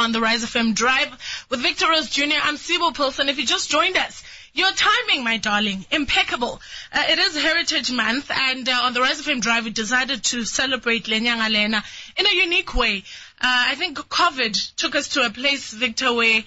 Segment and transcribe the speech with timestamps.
[0.00, 1.10] on the Rise FM Drive
[1.50, 2.40] with Victor Rose Jr.
[2.42, 3.28] I'm Sibo Pilson.
[3.28, 4.22] If you just joined us,
[4.54, 6.58] your timing, my darling, impeccable.
[6.90, 10.44] Uh, it is Heritage Month, and uh, on the Rise FM Drive, we decided to
[10.46, 11.84] celebrate Lenyanga Lena
[12.16, 13.04] in a unique way.
[13.42, 16.44] Uh, I think COVID took us to a place, Victor, where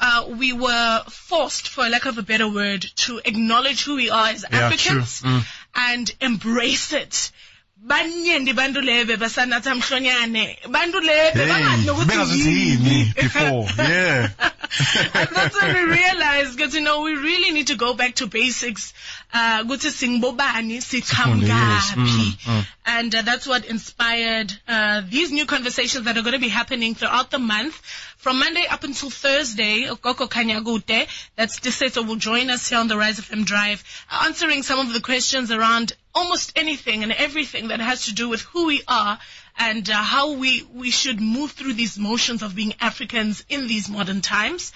[0.00, 4.28] uh, we were forced, for lack of a better word, to acknowledge who we are
[4.28, 5.20] as Yeah, Africans.
[5.20, 5.44] Mm.
[5.76, 7.30] and embrace it.
[7.76, 12.90] Banyenti bantu lebe basanatha mhlonyane bantu lebe Hey, bangazi nokuthi bengazuthi yini.
[12.90, 13.66] yini before.
[13.76, 14.28] Yeah.
[15.14, 18.26] and that's when we realized because you know we really need to go back to
[18.26, 18.94] basics
[19.34, 21.90] uh ukuthi singibobani sicham Sifunde, yes.
[21.92, 22.66] ngaphi Mm, mm.
[22.86, 26.94] and uh, that's what inspired uh these new conversations that are going to be happening
[26.94, 27.74] throughout the month
[28.16, 31.06] from Monday up until Thursday, Okoko Khanyakude,
[31.36, 34.78] that's Diseto will join us here on the Rise of FM Drive, uh, answering some
[34.80, 38.82] of the questions around almost anything and everything that has to do with who we
[38.86, 39.18] are
[39.58, 43.88] and uh, how we, we should move through these motions of being Africans in these
[43.88, 44.72] modern times.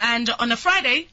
[0.00, 1.08] And on a Friday,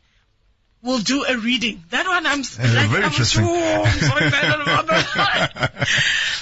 [0.81, 1.83] we'll do a reading.
[1.91, 3.45] That one I'm, s- Uh, like, very I'm interesting.
[3.45, 5.87] so, so excited about that.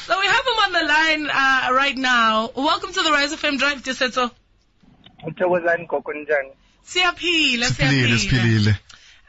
[0.05, 2.49] so we have him on the line uh, right now.
[2.55, 4.31] Welcome to the Rise of FM Drive, Diseto.
[5.27, 6.51] uthokozani gogo njani
[6.85, 8.77] Siyaphila, Siphilile, siyaphila.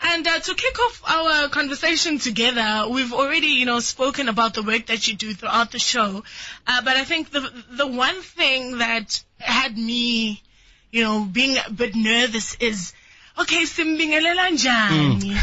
[0.00, 0.14] Siphilile.
[0.14, 4.62] And uh, to kick off our conversation together, we've already, you know, spoken about the
[4.62, 6.24] work that you do throughout the show.
[6.66, 10.42] Uh, but I think the the one thing that had me,
[10.90, 12.92] you know, being a bit nervous is,
[13.38, 15.36] okay, simbingelela njani?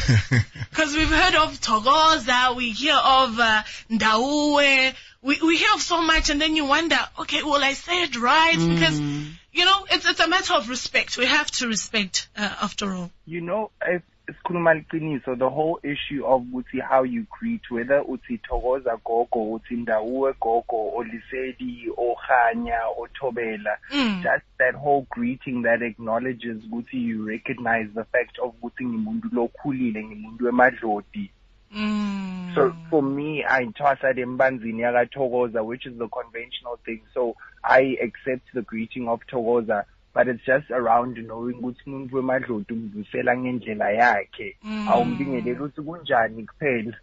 [0.69, 6.01] Because we've heard of Thokoza, we hear of uh, Ndauwe, we, we hear of so
[6.01, 8.57] much, and then you wonder, okay, will I say it right?
[8.57, 11.17] Because, you know, it's, it's a matter of respect.
[11.17, 13.09] We have to respect, uh, after all.
[13.25, 18.37] you know if sikhuluma liqiniso the whole issue of ukuthi how you greet whether uthi
[18.37, 24.21] thokoza gogo uthi ndawuwe gogo olisedi ohanya othobela Mm.
[24.23, 30.03] just that whole greeting that acknowledges ukuthi you recognize the fact of ukuthi ngimuntu lokhulile
[30.03, 31.31] ngimuntu wemadlodi
[31.71, 32.51] Mm.
[32.55, 37.01] So for me, I toss at Mbanzini Thokoza, which is the conventional thing.
[37.13, 39.83] So I accept the greeting of Thokoza,
[40.15, 44.57] but it's just around knowing ukuthi umuntu wemadloti umvusela ngendlela yakhe.
[44.63, 44.87] Mm.
[44.87, 46.93] Ukuthi kunjani kuphela.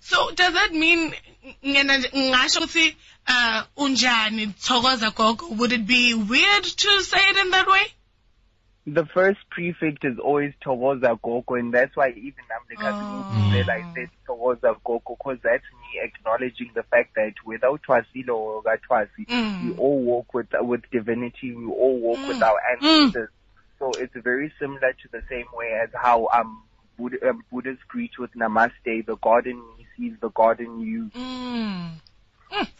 [0.00, 1.12] So does that mean
[1.66, 2.96] ngena ngingasho ukuthi
[3.26, 7.86] uh unjani thokoza gogo would it be weird to say it in that way?
[8.86, 13.50] The first prefix is always Thokoza Gogo, and that's why even the Oh.
[13.50, 18.62] said I said Thokoza Gogo, because that's me acknowledging the fact that without Twasilo or
[18.62, 19.60] Gatwasi, Mm.
[19.62, 21.54] we all walk with with divinity.
[21.54, 22.28] We all walk Mm.
[22.28, 23.30] with our ancestors.
[23.78, 26.64] So it's very similar to the same way as how um,
[26.98, 29.06] Buddha, um Buddhists greet with Namaste.
[29.06, 31.10] The God in me sees the God in you.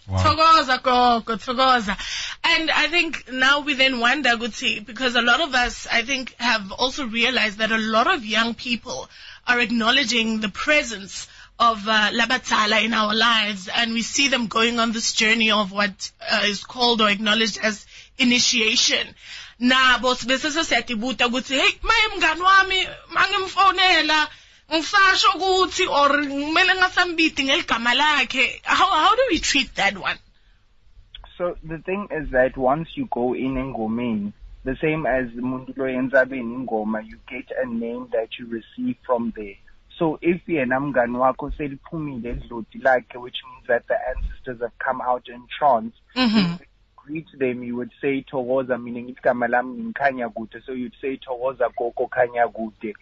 [0.09, 1.97] Thokoza gogo, thokoza.
[2.45, 6.35] And I think now we then wonder, Guti, because a lot of us, I think,
[6.39, 9.09] have also realized that a lot of young people
[9.47, 11.27] are acknowledging the presence
[11.59, 15.73] of uh, Labatala in our lives, and we see them going on this journey of
[15.73, 17.87] what uh, is called or acknowledged as
[18.19, 19.07] initiation.
[19.61, 24.29] Nabo bese sesiyatibuta ukuthi hey maye wami mangimfonela
[24.71, 30.19] ukuthi or kumele ngasambiti ngeligama lakhe how how do we treat that one
[31.37, 34.33] So the thing is that once you go in Ngomeni,
[34.63, 39.57] the same as Mundulo Yenzabeni Ngoma, you get a name that you receive from there.
[39.99, 45.01] So if yena mngani wakho seliphumile edloti lakhe, which means that the ancestors have come
[45.01, 46.61] out in trance, Mhm.
[46.97, 50.63] greet them, you would say Thokoza, meaning igama lami ngikhanya kude.
[50.65, 52.95] So you'd say Thokoza Gogo Khanya Kude.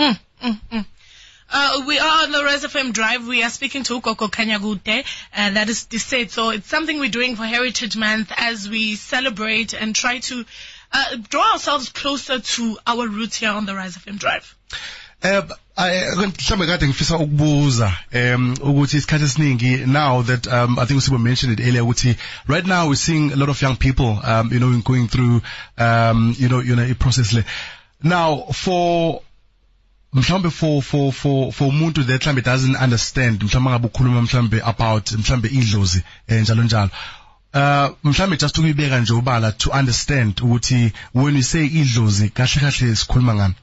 [0.00, 0.86] Mm, mm, mm.
[1.52, 3.26] Uh, we are on the Rise FM Drive.
[3.26, 5.04] We are speaking to Koko Khanyakude,
[5.36, 6.30] uh, that is Diset.
[6.30, 10.46] So it's something we're doing for Heritage Month as we celebrate and try to
[10.94, 14.56] uh, draw ourselves closer to our roots here on the Rise FM Drive.
[15.22, 21.18] I- mhlambe kade ngifisa ukubuza um ukuthi isikhathi esiningi now that um I think Usibo
[21.18, 22.16] mentioned it earlier ukuthi
[22.48, 25.42] right now we're seeing a lot of young people um you know going through
[25.78, 27.36] um you know you know a process
[28.02, 29.22] now for
[30.12, 35.12] mhlambe for for for for umuntu that mhlambe doesn't understand mhlambe ngabe ukhuluma mhlambe about
[35.12, 36.90] mhlambe idlozi eh, njalo njalo
[37.54, 42.96] uh mhlambe just ukuyibeka nje ubala to understand ukuthi when we say idlozi kahle kahle
[42.96, 43.54] sikhuluma ngani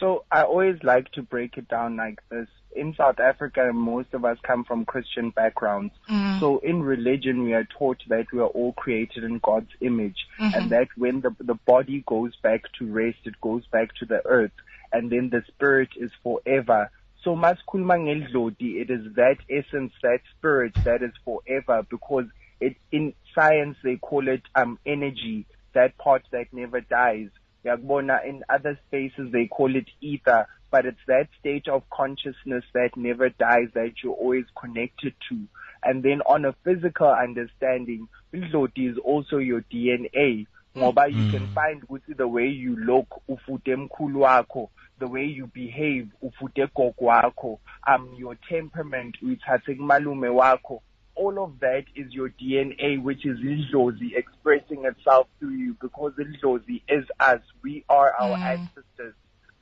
[0.00, 2.46] So I always like to break it down like this.
[2.76, 5.92] In South Africa, most of us come from Christian backgrounds.
[6.08, 6.38] Mm.
[6.38, 10.70] So in religion, we are taught that we are all created in God's image and
[10.70, 14.52] that when the, the body goes back to rest, it goes back to the earth
[14.92, 16.90] and then the spirit is forever.
[17.24, 22.24] So it is that essence, that spirit that is forever because
[22.60, 27.28] it in science they call it um energy, that part that never dies.
[27.64, 32.96] Yakbona in other spaces they call it ether, but it's that state of consciousness that
[32.96, 35.38] never dies that you're always connected to.
[35.82, 40.46] And then on a physical understanding, Indloti is also your DNA.
[40.76, 45.46] Ngoba you can find ukuthi the way you look ufute mkhulu wakho, the way you
[45.46, 50.80] behave ufute gogo wakho, um your temperament uyithathe kumalume wakho.
[51.14, 56.82] All of that is your DNA, which is Indlozi expressing itself through you because Indlozi
[56.88, 57.40] is us.
[57.62, 59.14] We are our ancestors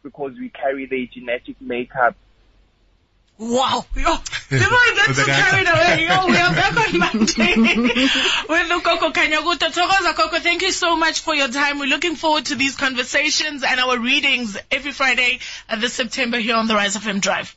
[0.02, 2.14] because we carry their genetic makeup.
[3.38, 3.84] Wow.
[3.94, 4.16] Yo,
[4.48, 6.06] people get so carried away.
[6.08, 9.58] Yo, we are back on Monday with Ukoko Khanyakude.
[9.58, 11.78] Thokoza Koko, thank you so much for your time.
[11.78, 16.56] We're looking forward to these conversations and our readings every Friday uh, this September here
[16.56, 17.54] on the Rise FM Drive.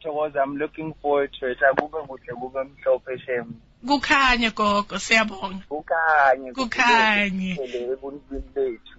[0.00, 1.58] Towards, I'm looking forward to it.
[1.58, 3.60] Akube kuhle kube mhlophe shem.
[3.84, 5.64] Kukhanya Koko, siyabonga.
[5.68, 6.52] Kukhanye.
[6.52, 7.58] Kukhanye.
[7.58, 8.98] ebuntwini bethu.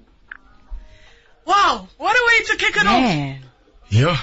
[1.45, 3.01] Wow, what a way to kick it off.
[3.01, 3.39] Man.
[3.87, 4.17] Yeah.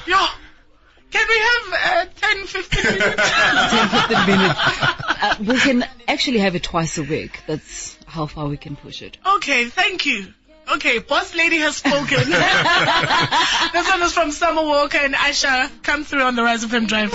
[1.17, 3.31] Yo, can we have uh, 10, 15 minutes?
[3.31, 4.61] 10, 15 minutes.
[4.61, 7.41] Uh, we can actually have it twice a week.
[7.47, 9.19] That's how far we can push it.
[9.37, 10.27] Okay, thank you.
[10.75, 12.19] Okay, boss lady has spoken.
[13.73, 15.71] this one is from Summer Walker and Asha.
[15.85, 17.13] Come through on the Rise of Him Drive.